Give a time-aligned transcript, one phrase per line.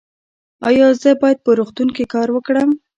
[0.67, 2.69] ایا زه باید په روغتون کې کار وکړم؟